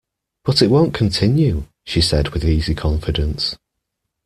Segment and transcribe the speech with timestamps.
[0.43, 3.55] But it won't continue, she said with easy confidence.